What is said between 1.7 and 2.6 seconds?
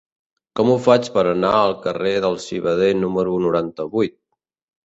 carrer del